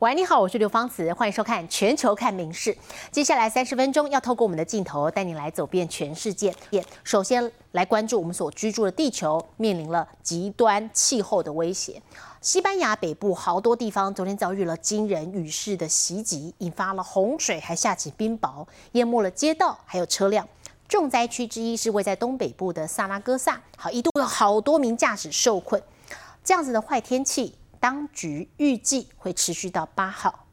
[0.00, 2.74] 喂，你好，我是刘芳慈，欢迎收看《全球看名事》。
[3.12, 6.52] 接下来三十分钟要透过我们的镜头带你来走遍全世界。
[7.04, 12.02] 首先来关注我们所居住的地球面临了极端气候的威胁。
[12.40, 20.46] 西班牙北部好多地方昨天遭遇了惊人雨势的袭击，引发了洪水，还下起冰雹，淹没了街道还有车辆。
[20.88, 25.80] 重灾区之一是位在东北部的萨拉戈萨，好一度有好多名驾驶受困。
[26.42, 27.54] 这样子的坏天气。
[27.84, 30.46] 当局预计会持续到八号。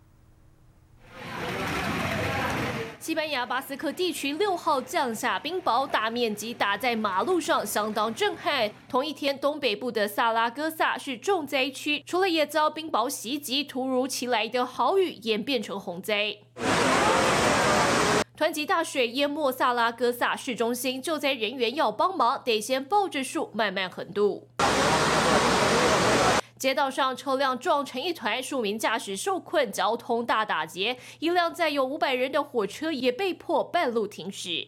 [3.00, 8.70] 西班牙巴斯克地区六号降下冰雹，大面积打在马路上，相当震撼。
[8.90, 16.36] 同一天，东北部的萨拉戈萨是重灾区，除了也遭冰雹袭击，突如其来的好雨演变成洪灾，
[18.38, 24.50] 湍急大水淹没萨拉戈萨市中心，救灾人员要帮忙，得先抱着树慢慢横渡。
[26.62, 30.96] 街道上车辆撞成一团，数名驾驶受困，交通大打劫。
[31.18, 34.68] 一辆载有五百人的火车也被迫半路停驶。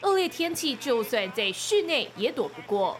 [0.00, 2.96] 恶劣天气，就算在室内也躲不过。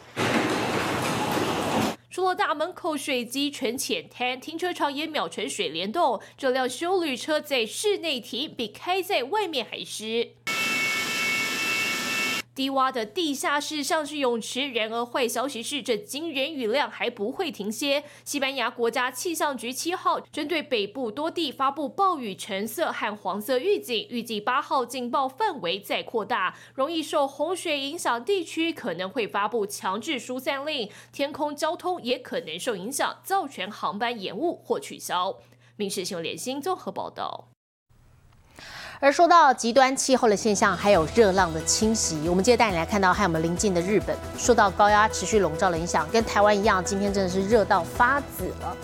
[2.11, 6.21] 除了大门口水积成浅滩，停车场也秒成水帘洞。
[6.37, 10.33] 这辆修旅车在室内停，比开在外面还湿。
[12.57, 18.03] 低洼的地下室像是泳池，然而坏消息是，这惊人雨量还不会停歇。
[18.25, 35.31] 西班牙国家气象局七号针对北部多地发布暴雨橙色和黄色预警，预计八号警报范围再扩大，容易受洪水影响地区可能会发布强制疏散令，天空交通也可能受影响，造成航班延误或取消。
[35.77, 37.56] 《民事新闻》联新综合报道。
[38.99, 48.75] 而说到极端气候的现象，还有热浪的侵袭，我们接着带你来看到还有我们邻近的日本，受到高压持续笼罩的影响，跟台湾一样，今天真的是热到发紫了。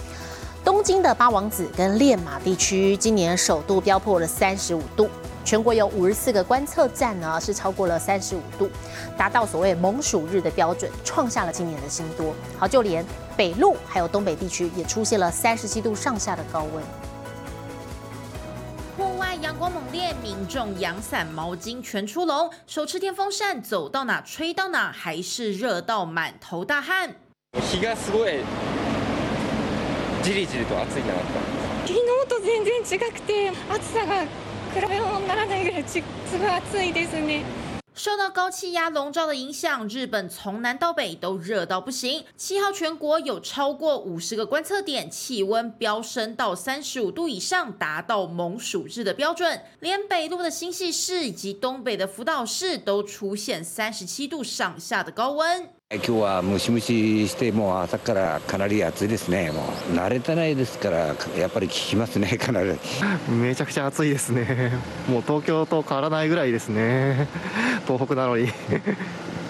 [0.63, 5.09] 东京的八王子跟练马地区今年首度飙破了三十五度，
[5.45, 8.71] 全国有五十四个观测站呢是超过了三十五度，
[9.17, 12.35] 达到所谓猛暑日的标准，创下了今年的新多。
[12.59, 13.03] 好，就连
[13.35, 16.85] 北陆还有东北地区也出现了三十七度上下的高温。
[19.62, 27.16] 阳光猛烈，民众阳伞、毛巾全出笼，手持电风扇，走到哪吹到哪，还是热到满头大汗。
[27.54, 28.40] 日がすごい
[30.24, 31.14] じりじりと暑いな
[31.86, 34.22] 昨日と全然違くて、暑さが
[34.74, 36.02] 比べ物にならないぐらいす
[36.38, 37.44] ごい暑いですね。
[37.95, 42.25] 受到高气压笼罩的影响，日本从南到北都热到不行。
[42.39, 49.61] 七号全国有超过五十个观测点，气温飙升到三十五度以上，达到猛暑日的标准。
[49.81, 55.69] 连北陆的新系市以及东北的福岛市都出现三十七度上下的高温。
[55.95, 59.51] 今日はムシムシしてもう朝からかなり暑いですね。
[59.51, 59.61] も
[59.93, 62.79] う慣れてないですからやっぱり効きますね かなり。
[63.29, 64.73] めちゃくちゃ暑いですね。
[65.07, 67.29] もう東京と変わらないぐらいですね。
[67.87, 68.49] 東北なのに。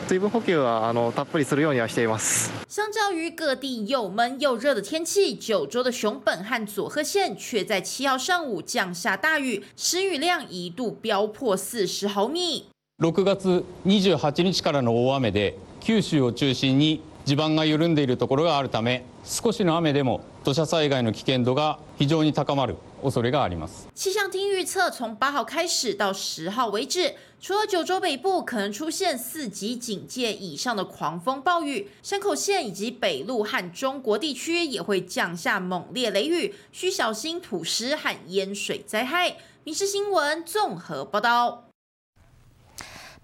[0.08, 2.50] 水分補給はあのたっぷりするようにはしています。
[2.66, 12.64] 相较于各地又闷又热的天气，九州的熊本和佐贺县却在七号上午降下大雨，时雨量一度飙破四十毫米。
[12.98, 15.56] 六月二十八日からの大雨で。
[15.81, 39.35] 九州を中心に地盤が緩んでいるところがあるため少しの雨でも土砂災害の危険度が非常に高まる恐れがあります气象厅预测，从八号开始到十号为止，除了九州北部可能出现四级警戒以上的狂风暴雨，山口县以及北陆和中国地区也会降下猛烈雷雨，需小心土石和淹水灾害。
[39.65, 41.65] 民事新闻综合报道。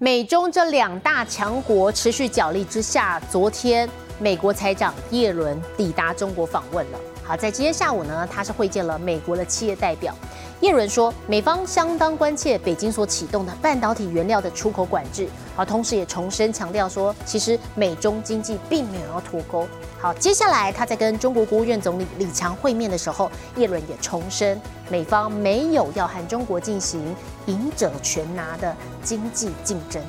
[0.00, 3.88] 美中这两大强国持续角力之下，昨天
[4.20, 6.98] 美国财长耶伦抵达中国访问了。
[7.25, 10.14] 好，在今天下午呢，他是会见了美国的企业代表。
[10.61, 19.69] 耶伦说，美方相当关切北京所启动的半导体原料的出口管制，而，同时也重申强调说，其实美中经济并没有要脱钩。
[20.01, 24.60] 好，接下来他在跟中国国务院总理李强会面的时候，耶伦也重申，
[24.91, 27.15] 美方没有要和中国进行
[27.47, 30.03] 赢者全拿的经济竞争。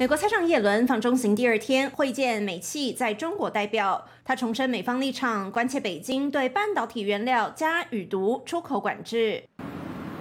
[0.00, 9.42] 美国财长耶伦访中行第二天会见美企在中国代表，他重申美方立场，关切北京对半导体原料加雨毒出口管制。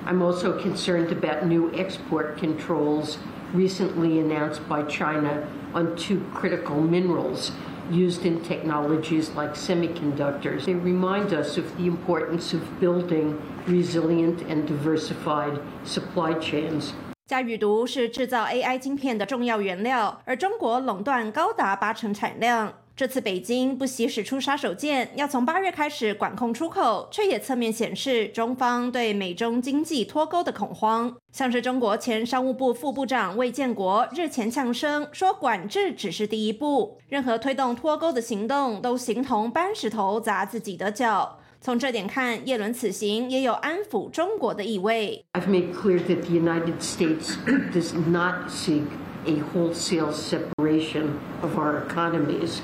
[0.07, 3.17] I'm also concerned about new export controls
[3.53, 5.43] recently announced by China
[5.73, 7.51] on two critical minerals
[7.91, 10.65] used in technologies like semiconductors.
[10.65, 13.35] They remind us of the importance of building
[13.67, 16.93] resilient and diversified supply chains.
[17.27, 22.73] 加雨毒是制造 AI 晶片的重要原料，而中国垄断高达八成产量。
[22.95, 31.13] 这次北京不惜使出杀手锏，要从八月开始管控出口，却也侧面显示中方对美中经济脱钩的恐慌。
[31.33, 41.39] 像是中国前商务部副部长魏建国日前呛声说，管制只是第一步，任何推动脱钩的行动都形同搬石头砸自己的脚。
[41.60, 45.24] 从这点看，耶伦此行也有安抚中国的意味。
[45.32, 47.36] I've made clear that the United States
[47.72, 48.82] does not seek
[49.26, 51.10] a wholesale separation
[51.40, 52.60] of our economies.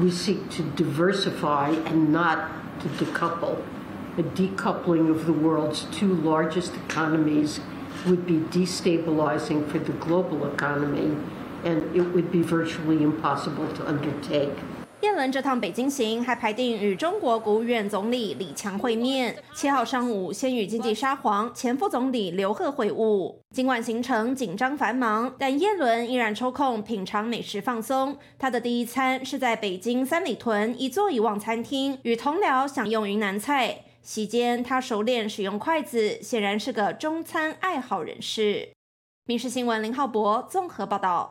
[0.00, 2.50] We seek to diversify and not
[2.82, 3.58] to decouple.
[4.18, 7.60] A decoupling of the world's two largest economies
[8.06, 11.16] would be destabilizing for the global economy,
[11.64, 14.54] and it would be virtually impossible to undertake.
[15.03, 23.35] 耶伦这趟北京行还排定与中国国务院总理李强会面，七号上午先与经济沙皇前副总理刘鹤会晤。
[23.53, 28.17] 尽管行程紧张繁忙，但耶伦依然抽空品尝美食放松。
[28.39, 33.79] 他的第一餐是在北京三里屯一座一望餐厅，与同僚享用云南菜。
[34.01, 38.69] 席间他熟练使用筷子，显然是个中餐爱好人士。
[39.25, 41.29] 民事新闻林浩博综合报道。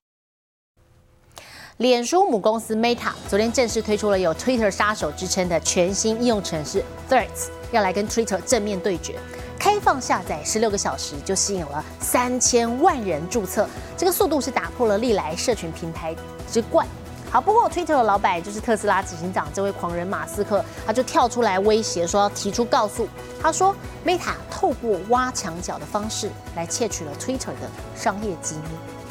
[1.83, 6.81] 脸书母公司 Meta 昨天正式推出了有 Twitter 杀手之称的全新应用程式
[7.11, 9.19] Threads，要来跟 Twitter 正面对决。
[9.59, 16.15] 开放下载十六个小时就吸引了三千万人注册，这个速度是打破了历来社群平台
[16.49, 16.87] 之冠。
[17.29, 23.09] 好，不过 Twitter 的老板就是特斯拉执行长这位狂人马斯克，他就跳出来威胁说要提出告诉。
[23.43, 23.75] 他说
[24.07, 29.02] Meta 透过挖墙脚的方式来窃取了 Twitter 的商业机密。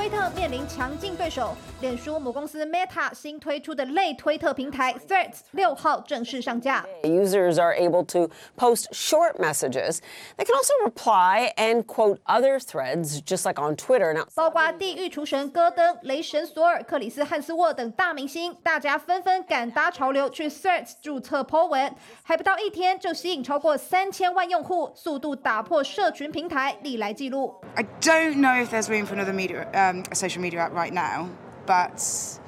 [0.00, 6.84] 推特面临强劲对手，脸书母公司 Meta 新推出的类推特平台 Threads 六号正式上架。
[7.04, 8.28] Users are able to
[8.58, 10.00] post short messages.
[10.36, 14.12] They can also reply and quote other threads, just like on Twitter.
[14.12, 21.90] Now，包括地狱厨神戈登、雷神索尔、克里斯汉斯沃等大明星，大家纷纷赶搭潮流去 Threads 注册 po 文，
[22.22, 27.54] 还不到一天就吸引超过三千万用户，速度打破社群平台历来记录。
[27.74, 29.64] I don't know if there's room for another media.
[29.72, 31.28] Um, a social media app right now,
[31.70, 32.40] but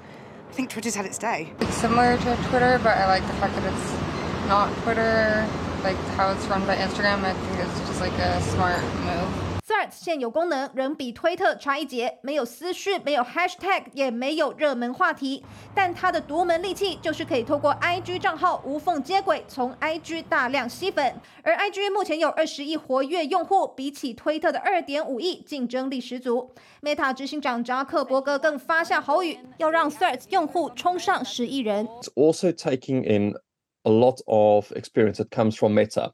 [0.51, 1.53] I think Twitter's had its day.
[1.61, 5.49] It's similar to Twitter, but I like the fact that it's not Twitter,
[5.85, 7.23] like how it's run by Instagram.
[7.23, 9.52] I think it's just like a smart move.
[9.83, 15.43] Threads 现有功能仍比推特差一截，没有私讯，没有 Hashtag，也没有热门话题。
[15.75, 21.17] 但它的独门利器就是可以透过 IG 账号无缝接轨，从 IG 大量吸粉。
[21.43, 26.53] 而 IG 目前有二十亿活跃用户，比起推特的二点五亿，竞争力十足。
[26.81, 31.89] Meta 执行长扎克伯格更发下豪语，要让 Threads 用户冲上十亿人。
[31.89, 33.35] It's also taking in
[33.83, 36.13] a lot of experience that comes from Meta.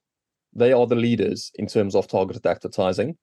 [0.57, 3.17] They are the leaders in terms of targeted advertising.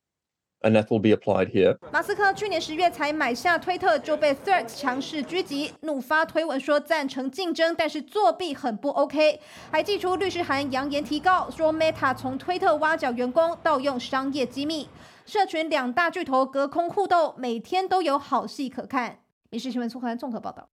[0.66, 1.78] And that will be applied here.
[1.92, 9.40] 马斯克去年十月才买下推特，就被 Threads 强势狙击，怒发推文说赞成竞争，但是作弊很不 OK，
[9.72, 14.90] 还寄出律师函扬言提告，说 Meta 从推特挖角员工，盗用商业机密。
[15.26, 19.20] 社群两大巨头隔空互斗，每天都有好戏可看。
[19.50, 20.70] 民事新闻苏荷兰综合报道。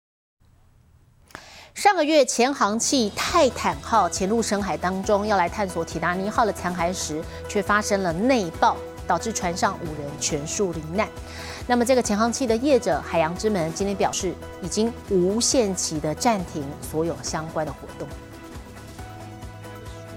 [1.75, 8.77] 上个月，前航器泰坦号潜入深海当中，要来探索铁达尼号的残骸时，却发生了内爆。
[9.07, 11.09] 导致船上五人全数罹难。
[11.67, 18.09] 那么，这个潜航器的业者海洋之门今天表示，已经无限期的暂停所有相关的活动。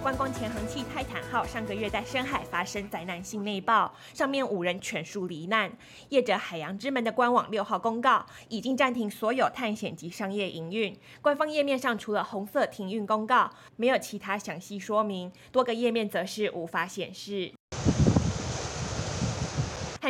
[0.02, 5.70] 观光潜航器泰坦号上个月在深海发生灾难性内爆，上面五人全数罹难。
[6.08, 10.98] 业者海洋之门的官网六号公告，已经暂停所有探险及商业营运。
[11.22, 17.52] 官方页面上除了红色停运公告，没有其他详细说明，多个页面则是无法显示。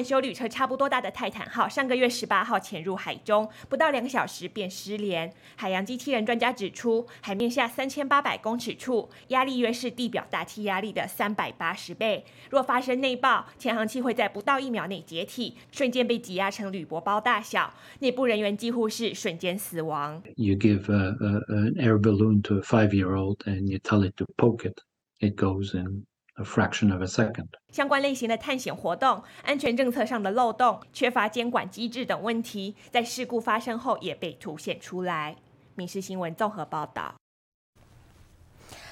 [0.03, 5.33] 修旅车差不多大的泰坦号，上个月十八号潜入海中，不到两个小时便失联。
[5.55, 12.25] 海洋机器人专家指出，海面下三千八百公尺处，压力约是地表大气压力的三百八十倍。
[12.49, 20.21] 若发生内爆，潜航器会在不到一秒内解体，瞬间被挤压成铝箔包大小，内部人员几乎是瞬间死亡。
[20.35, 24.79] You give an air balloon to a five-year-old and you tell it to poke it,
[25.19, 26.05] it goes in.
[26.39, 27.47] A fraction of a second。
[27.71, 35.35] 相关类型的探险活动、安全政策上的漏洞、缺乏监管机制等问题，在事故发生后也被凸显出来。
[35.75, 37.13] 民事新闻综合报道。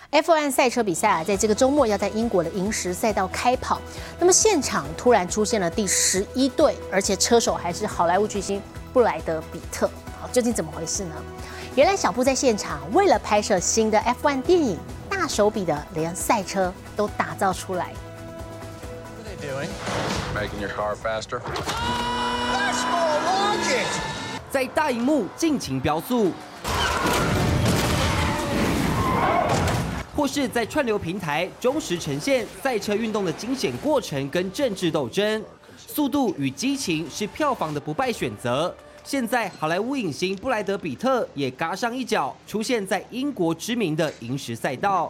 [0.09, 3.81] F1 赛车比赛啊，在这个周末要在英国的银石赛道开跑。
[4.17, 8.61] 那么现场突然出现了第十一队，而且车手还是好莱坞巨星
[8.93, 9.89] 布莱德比特。
[10.21, 11.15] 好，究竟怎么回事呢？
[11.75, 14.79] 原来小布在现场为了拍摄新的 F1 电影。
[15.19, 17.91] 大手笔的，连赛车都打造出来。
[24.51, 26.31] 在大荧幕尽情飙速，
[30.15, 35.43] 或是在串流平台忠实呈现赛车运动的惊险过程跟政治斗争。
[35.75, 38.73] 速度与激情是票房的不败选择。
[39.07, 45.09] 现在好莱坞影星布莱德比特也嘎上一脚，出现在英国知名的银石赛道。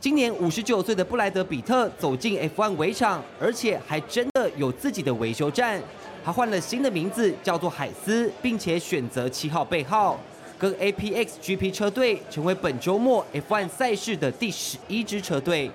[0.00, 5.80] 今年五十九岁的布莱德比特走进 F1 围场，而且还真的有自己的维修站。
[6.24, 10.18] 他换了新的名字，叫做海斯，并且选择七号背号，
[10.58, 15.70] 跟 APX GP 车队成为本周末 F1 赛事的第十一支车队。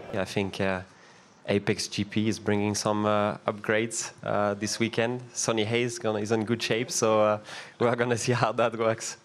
[1.50, 5.22] Apex GP is bringing some uh, upgrades uh, this weekend.
[5.34, 7.40] Sonny Hayes gonna, is in good shape, so uh,
[7.80, 9.16] we're gonna see how that works.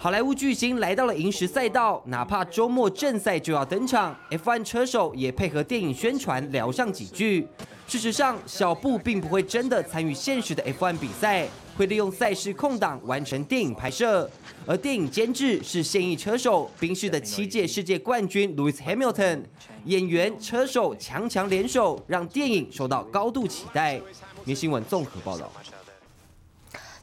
[0.00, 7.46] 好莱坞巨星来到了银石赛道，哪怕周末正赛就要登场，F1 车手也配合电影宣传聊上几句。
[7.86, 14.28] 事实上，小布并不会真的参与现实的 F1 比赛，会利用赛事空档完成电影拍摄。
[14.66, 19.44] 而电影监制是现役车手宾士的七届世界冠军 Lewis Hamilton，
[19.84, 24.00] 演员、车手强强联手，让电影受到高度期待。
[24.44, 25.48] 明新闻综合报道。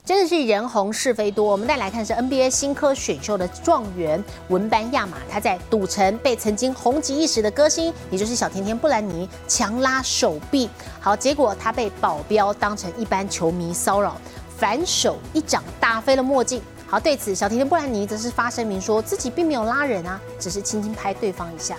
[0.03, 1.51] 真的是人红是非多。
[1.51, 10.69] 我们再来看是 NBA 新科选秀的状元文班亚马，他在赌城被曾经红极一时的歌星，也就是小甜甜布兰妮强拉手臂。
[10.99, 14.15] 好，结果他被保镖当成一般球迷骚扰，
[14.57, 16.61] 反手一掌打飞了墨镜。
[16.87, 21.75] 好，对此小甜甜布兰妮则是发声明说自己并没有拉人啊，只是轻轻拍对方一下。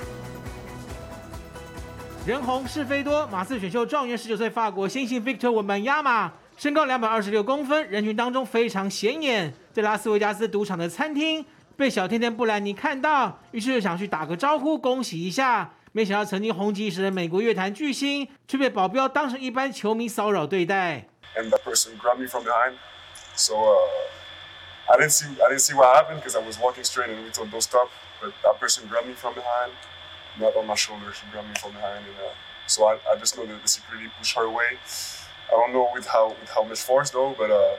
[2.27, 6.33] 人红是非多，马刺选秀状元十九岁法国新星 Victor 文班亚马。
[6.57, 9.53] 身高两百二十六公分，人群当中非常显眼。
[9.75, 11.45] 在拉斯维加斯赌场的餐厅，
[11.77, 15.71] 被小甜甜布兰妮看到，于是就想去打个招呼，恭喜一下。
[15.93, 21.07] 没想到曾经红极一时的美国乐坛巨星，却被保镖当成一般球迷骚扰对待。
[21.38, 22.76] and that person grabbed me from behind.
[23.36, 27.10] So uh, I didn't see I didn't see what happened because I was walking straight
[27.10, 27.90] and we told don't stop.
[28.22, 29.72] But that person grabbed me from behind,
[30.40, 31.12] not on my shoulder.
[31.14, 32.34] She grabbed me from behind, and uh,
[32.68, 34.78] so I, I just know that the security pushed her away.
[35.48, 37.78] I don't know with how with how much force though, but uh,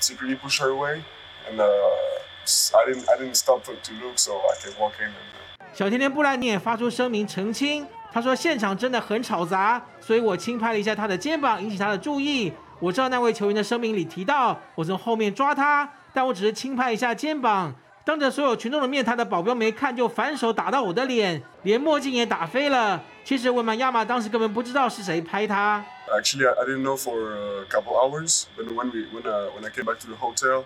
[0.00, 1.04] security pushed her away,
[1.48, 5.06] and uh, I didn't I didn't stop to, to look, so I kept walking.
[5.06, 12.52] And, uh, 小甜甜布兰妮也发出声明澄清，她说现场真的很吵杂，所以我轻拍了一下她的肩膀，引起她的注意。
[12.78, 17.74] 我知道那位球员的声明里提到我从后面抓他，但我只是轻拍一下肩膀。
[18.02, 23.02] 当着所有群众的面，他的保镖没看就反手打到我的脸，连墨镜也打飞了。
[23.22, 25.84] 其实文曼亚马当时根本不知道是谁拍他。
[26.08, 28.46] Actually, I, I didn't know for a couple hours.
[28.56, 30.64] But when we when uh, when I came back to the hotel,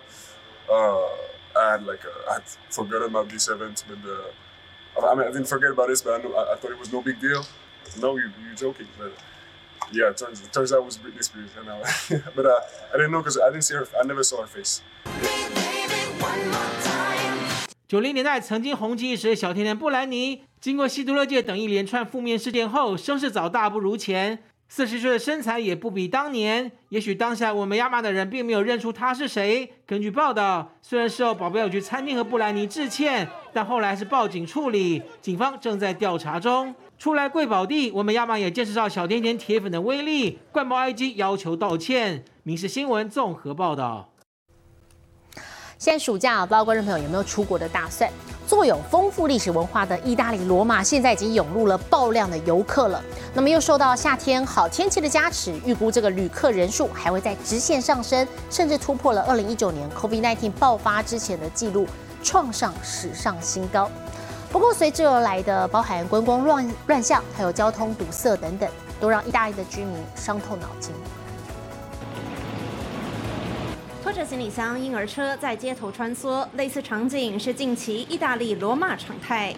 [0.67, 1.05] uh,
[1.53, 3.83] I had like uh, I had forgotten about this event.
[3.87, 6.71] But uh, I mean, I didn't forget about this, but I, knew, I, I thought
[6.71, 7.45] it was no big deal.
[8.01, 9.11] No, you you joking, but
[9.92, 11.50] Yeah, turns, turns out it was Britney Spears.
[11.58, 12.60] And, uh, but uh,
[12.92, 13.86] I didn't know because I didn't see her.
[14.00, 14.80] I never saw her face.
[17.88, 24.38] 九零年代曾经红极一时的小甜甜布兰妮，经过吸毒勒戒等一连串负面事件后，声势早大不如前。
[24.68, 26.70] 四十岁的身材也不比当年。
[26.90, 29.68] 也许当下我们亚马的人并没有认出他是谁。
[29.84, 36.72] 根据报道，虽然事后保镖有去餐厅和布兰妮致歉，但后来是报警处理，警方正在调查中。
[37.00, 42.26] 出来贵宝地，我们亚马也见识到小甜甜铁粉的威力，灌爆 IG 要求道歉。
[42.42, 44.10] 民事新闻综合报道。
[45.78, 48.12] 现在暑假，不知道观众朋友有没有出国的打算？
[48.46, 53.02] 坐有丰富历史文化的意大利罗马，现在已经涌入了爆量的游客了。
[53.32, 61.86] 那么又受到夏天好天气的加持，预估这个旅客人数还会在直线上升，甚至突破了二零一九年 COVID-19 爆发之前的记录，
[62.22, 63.90] 创上史上新高。
[64.50, 70.92] 不过随之而来的包含观光乱乱象，还有交通堵塞等等，都让意大利的居民伤透脑筋。
[74.02, 79.54] 拖着行李箱婴儿车在街头穿梭，类似场景是近期意大利罗马常态。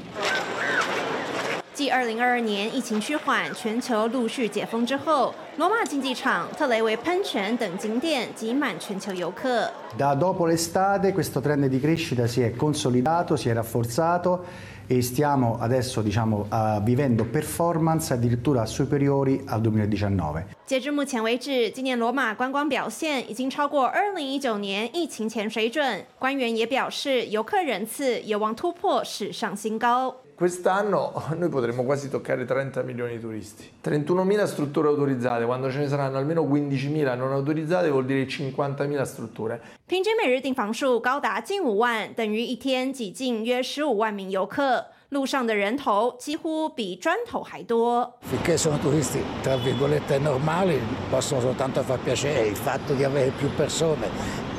[1.75, 9.71] 继2022年疫情趋缓，全球陆续解封之后，罗马竞技场、特雷维喷泉等景点挤满全球游客。
[9.99, 14.45] Da dopo l'estate questo trend di crescita si è consolidato, si è rafforzato
[14.87, 20.45] e stiamo adesso diciamo, uh, vivendo performance addirittura superiori al 2019.
[20.67, 26.05] 截至目前为止，今年罗马观光表现已经超过2019年疫情前水准。
[26.19, 30.15] 官员也表示，游客人次有望突破史上新高。
[30.36, 33.72] Quest'anno noi potremo quasi toccare 30 milioni di turisti.
[33.84, 39.60] 31.000 strutture autorizzate, quando ce ne saranno almeno 15.000 non autorizzate vuol dire 50.000 strutture.
[39.88, 44.86] 平均每日订房数高达近五万，等于一天挤进约十五万名游客。
[45.10, 48.20] 路上的人头几乎比砖头还多。
[48.30, 50.78] Finché sono turisti, tra virgolette, normali,
[51.10, 52.46] possono soltanto far piacere.
[52.46, 54.10] Il fatto di avere più persone,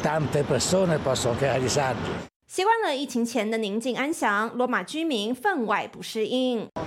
[0.01, 2.27] tante persone, possono creare disagi.
[2.54, 6.70] 习惯了疫情前的宁静安详，罗马居民分外不适应。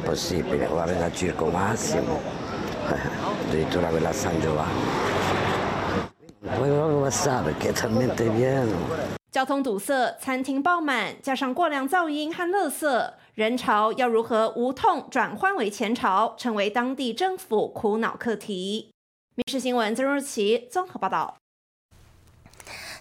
[9.32, 18.90] 交通堵塞，餐厅爆满，加上过量噪音和垃圾，人潮要如何无痛转换为前朝，成为当地政府苦恼课题。
[19.34, 21.34] 《民事新闻》曾若琪综合报道。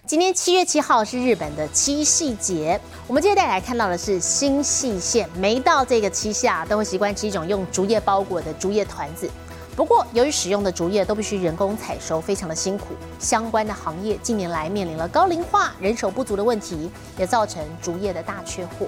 [0.07, 5.27] 今天七月七号是日本的七夕节，我们今天带来看到的是新细线。
[5.35, 9.27] 每到这个七夕啊，都会习惯吃一种用竹叶包裹的竹叶团子。
[9.75, 18.85] 不过，由于使用的竹叶都必须人工采收，非常的辛苦，相关的行业近年来面临了高龄化、人手不足的问题，也造成竹叶的大缺货。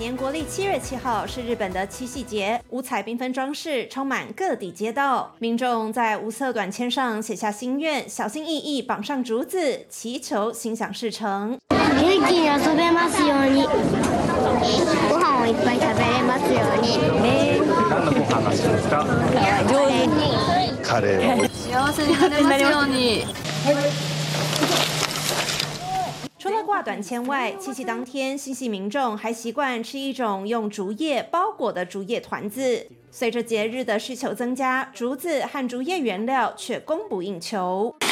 [0.00, 11.58] 每年国历七月七号是日本的七夕节，五彩缤纷装饰充满各地街道，民众在无色短签上写下心愿，小心翼翼绑上竹子，祈求心想事成。
[26.70, 32.86] 挂短签外，七夕当天，新系民众还习惯吃一种用竹叶包裹的竹叶团子。
[33.10, 37.92] 随着节日的需求增加，竹子和竹叶原料却供不应求。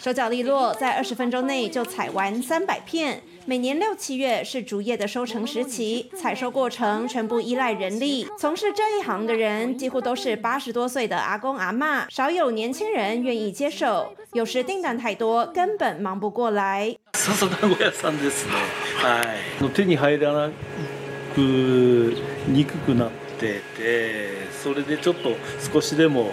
[0.00, 3.22] 手脚利落，在二十分钟内就采完三百片。
[3.45, 8.27] 每年六七月是竹叶的收成时期，采收过程全部依赖人力。
[8.37, 14.13] 从事这一行的人几乎都是八十多岁的阿公阿嬷，少有年轻人愿意接手。
[14.33, 16.95] 有时订单太多，根本忙不过来。
[17.13, 18.53] 笹団子屋さんですね。
[19.01, 19.69] はい。
[19.73, 20.51] 手に入らな
[21.35, 21.39] く
[22.47, 25.35] にくくなってて、それでちょっと
[25.73, 26.31] 少しでも。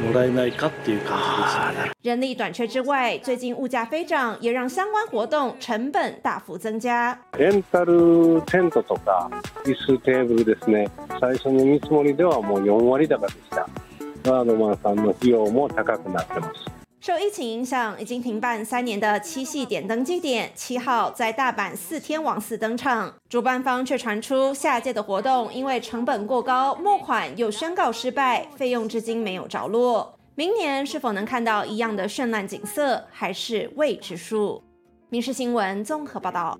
[0.00, 1.92] もらえないかっていう感じですね。
[2.02, 7.18] 人力短缺之外，最近物价飞涨，也让相关活动成本大幅增加。
[7.38, 9.28] レンタルテントとか
[9.64, 10.88] 椅子テーブルですね。
[11.20, 13.68] 最初の見積もりではもう4割高でした。
[14.24, 16.67] ガードマンさんの費用も高くなってます。
[17.08, 23.14] 受疫情影响，已经停办三年的七夕点灯祭典，七号在大阪四天王寺登场。
[23.30, 30.18] 主办方却传出下届的活动因为成本过高，募款又宣告失败，费用至今没有着落。
[30.34, 34.62] 明年是否能看到一样的绚烂景色，还是未知数。
[35.08, 36.58] 民事新闻综合报道。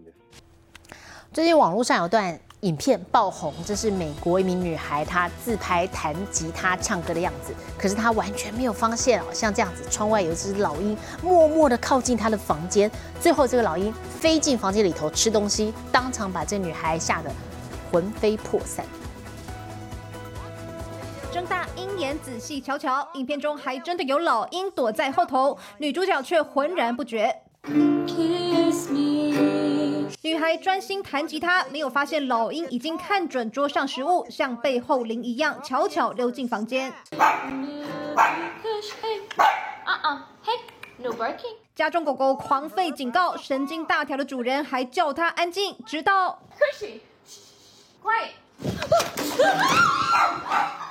[1.31, 12.91] 最近网络上有段影片爆红，这是美国一名女孩她自拍弹吉他唱歌的样子，可是她完全没有发现哦，像这样子，窗外有一只老鹰默默的靠近她的房间，
[13.21, 17.31] 最后这个老鹰飞进房间里头吃东西，当场把这女孩吓得
[17.93, 18.85] 魂飞魄散。
[21.31, 27.43] 睁大鹰眼仔细瞧瞧，影片中还真的有老鹰躲在后头，女主角却浑然不觉。
[30.23, 36.93] 女孩专心弹吉他，没有发现老鹰已经看准桌上食物，像背后灵一样悄悄溜进房间。
[41.77, 46.41] 家中狗狗狂吠警告，神经大条的主人还叫它安静，直到。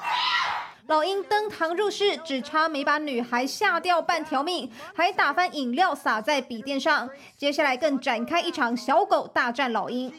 [0.88, 7.10] 老鹰登堂入室，只差没把女孩吓掉半条命，还打翻饮料洒在笔垫上。
[7.36, 10.14] 接下来更展开一场小狗大战老鹰。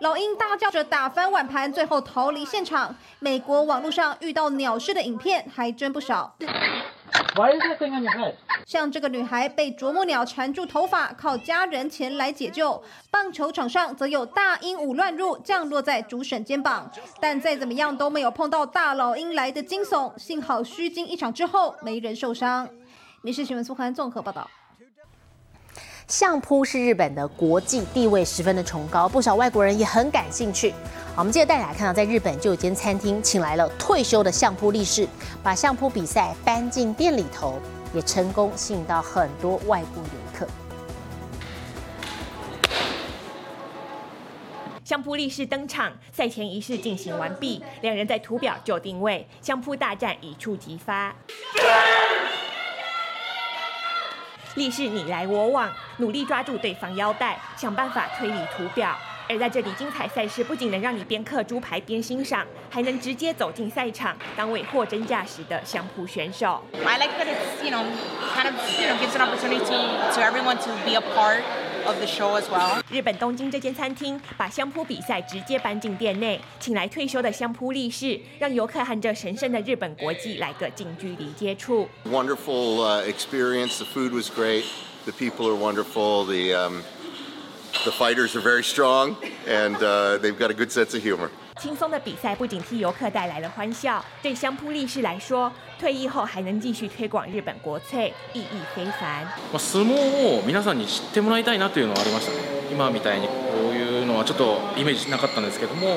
[0.00, 2.94] 老鹰大叫着打翻碗盘，最后逃离现场。
[3.20, 6.36] 美国网络上遇到鸟事的影片还真不少。
[8.64, 12.82] 像这个女孩被啄木鸟缠住头发，靠家人前来解救。
[13.10, 20.16] 棒球场上则有大鹦鹉乱入，降落在主审肩膀，但再怎么样都没有碰到大老鹰来的惊悚。
[20.16, 22.68] 幸好虚惊一场之后，没人受伤。
[23.22, 24.48] 民事新闻苏涵综合报道。
[26.06, 30.74] 相扑是日本的国际地位十分的崇高，不少外国人也很感兴趣。
[31.16, 35.08] 我们接着带大家看到，在日本就有间餐厅请来了退休的相扑力士，
[35.42, 37.58] 把相扑比赛搬进店里头，
[37.94, 40.46] 也成功吸引到很多外国游客。
[44.84, 51.14] 相扑力士登场，赛前仪式进行完毕，两人在图表就定位，相扑大战一触即发。
[54.54, 58.96] 力士你来我往，努力抓住对方腰带，想办法推理图表。
[59.26, 66.62] 而在这里，精彩赛事不仅能让你边刻猪排边欣赏，还能直接走进赛场，当位货真价实的相扑选手。
[66.84, 67.84] I like that it's you know
[68.36, 69.64] kind of you know gives an opportunity
[70.14, 71.40] to everyone to be a part
[71.85, 72.81] of the show as well.
[72.89, 81.87] 日本东京这间餐厅把相扑比赛直接搬进店内，请来退休的相扑力士，让游客和这神圣的日本国际来个近距离接触。
[82.05, 83.77] Wonderful uh, experience.
[83.77, 84.63] The food was great.
[85.05, 86.25] The people are wonderful.
[86.25, 86.83] The um,
[87.83, 89.15] the fighters are very strong,
[89.47, 91.29] and uh, they've got a good sense of humor.
[91.59, 99.25] 轻松的比赛不仅替游客带来了欢笑，对相扑力士来说，退役后还能继续推广日本国粹，意义非凡。
[99.51, 102.37] まあ相撲を皆さんに知ってもらいたいなというのはありましたね
[102.71, 103.33] 今みたいにこ
[103.71, 105.87] ういうのはちょっとイメージなかったんですけども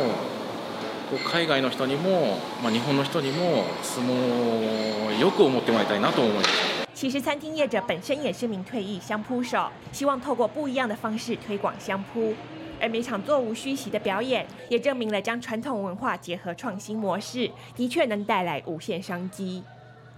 [1.10, 9.58] こう海外の人にも、まあ、日本の人にも相撲をよく思ってもらいたいなと思いました其实餐厅业者本身也是名退役相扑手，
[9.92, 12.34] 希望透过不一样的方式推广相扑。
[12.81, 19.63] 而每场座无虚席的表演，也证明了将传统文化结合创新模式，的确能带来无限商机。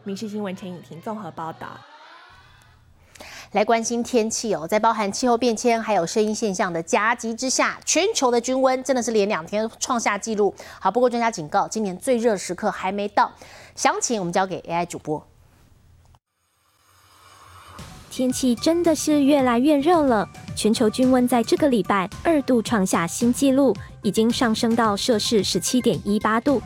[0.04, 1.68] 民事新闻陈颖婷综合报道。
[3.54, 10.54] 来关心天气哦，在包含气候变迁还有声音现象的夹击之下，全球的均温真的是连两天创下纪录。
[10.80, 13.32] 好，不过专家警告，今年最热时刻还没到。
[13.76, 15.29] 详情我们交给 AI 主播。
[18.20, 26.62] 天气真的是越来越热了，全球均温在这个礼拜二度创下新纪录，已经上升到摄氏十七点一八度。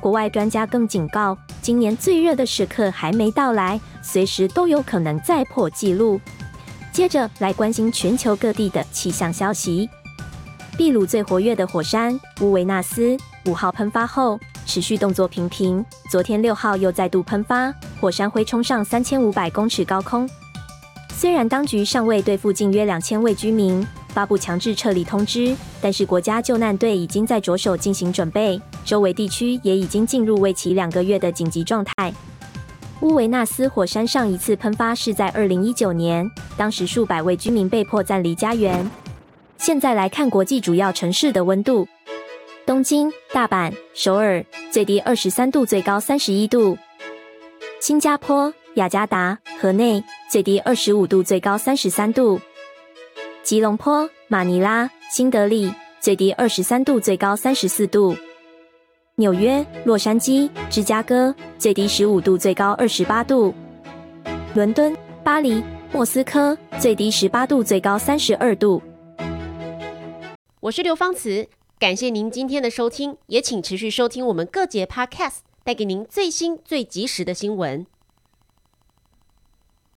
[0.00, 6.20] 国外专家更警告，今年最热的时刻还没到来，随时都有可能再破纪录。
[6.92, 9.90] 接着来关心全球各地的气象消息。
[10.78, 20.30] 秘鲁最活跃的火山乌维纳斯五号喷发后，持续动作频频，昨天六号又再度喷发，火山灰冲上三千五百公尺高空。
[21.22, 32.12] 虽然当局尚未对附近约两千位居民发布强制撤离通知，但是国家救难队已经在着手进行准备，周围地区也已经进入为期两个月的紧急状态。
[33.02, 38.90] 乌维纳斯火山上一次喷发是在二零一九年，当时数百位居民被迫暂离家园。
[39.58, 41.86] 现在来看国际主要城市的温度：
[42.66, 46.76] 东京、大阪、首尔最低二十三度，最高三十一度；
[47.80, 52.40] 新加坡、雅加达、河内最低二十五度，最高三十三度；
[53.42, 58.16] 吉隆坡、马尼拉、新德里最低二十三度，最高三十四度；
[59.16, 63.52] 纽约、洛杉矶、芝加哥最低十五度，最高二十八度；
[64.54, 68.80] 伦敦、巴黎、莫斯科最低十八度，最高三十二度。
[70.60, 71.46] 我是刘芳慈，
[71.78, 77.84] 感谢您今天的收听，也请持续收听我们各节 Podcast，带给您最新最及时的新闻。